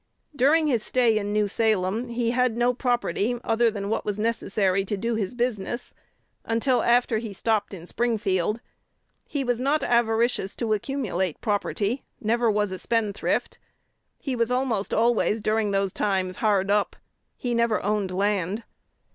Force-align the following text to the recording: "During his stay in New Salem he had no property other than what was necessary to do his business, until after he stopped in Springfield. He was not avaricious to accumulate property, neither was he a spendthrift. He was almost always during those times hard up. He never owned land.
"During 0.35 0.65
his 0.65 0.81
stay 0.81 1.19
in 1.19 1.31
New 1.31 1.47
Salem 1.47 2.07
he 2.07 2.31
had 2.31 2.57
no 2.57 2.73
property 2.73 3.39
other 3.43 3.69
than 3.69 3.87
what 3.87 4.03
was 4.03 4.17
necessary 4.17 4.83
to 4.83 4.97
do 4.97 5.13
his 5.13 5.35
business, 5.35 5.93
until 6.43 6.81
after 6.81 7.19
he 7.19 7.33
stopped 7.33 7.71
in 7.71 7.85
Springfield. 7.85 8.61
He 9.27 9.43
was 9.43 9.59
not 9.59 9.83
avaricious 9.83 10.55
to 10.55 10.73
accumulate 10.73 11.39
property, 11.39 12.03
neither 12.19 12.49
was 12.49 12.71
he 12.71 12.77
a 12.77 12.79
spendthrift. 12.79 13.59
He 14.17 14.35
was 14.35 14.49
almost 14.49 14.91
always 14.91 15.39
during 15.39 15.69
those 15.69 15.93
times 15.93 16.37
hard 16.37 16.71
up. 16.71 16.95
He 17.37 17.53
never 17.53 17.79
owned 17.83 18.09
land. 18.09 18.63